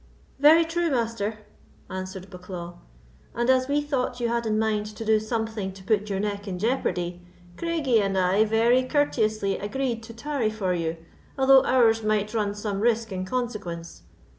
"Very 0.39 0.65
true, 0.65 0.89
Master," 0.89 1.41
answered 1.87 2.31
Bucklaw; 2.31 2.79
"and 3.35 3.51
as 3.51 3.67
we 3.67 3.81
thought 3.83 4.19
you 4.19 4.29
had 4.29 4.47
in 4.47 4.57
mind 4.57 4.87
to 4.87 5.05
do 5.05 5.19
something 5.19 5.71
to 5.73 5.83
put 5.83 6.09
your 6.09 6.19
neck 6.19 6.47
in 6.47 6.57
jeopardy, 6.57 7.21
Craigie 7.55 8.01
and 8.01 8.17
I 8.17 8.43
very 8.45 8.81
courteously 8.81 9.59
agreed 9.59 10.01
to 10.01 10.13
tarry 10.15 10.49
for 10.49 10.73
you, 10.73 10.97
although 11.37 11.63
ours 11.65 12.01
might 12.01 12.33
run 12.33 12.55
some 12.55 12.79
risk 12.79 13.11
in 13.11 13.25
consequence. 13.25 14.01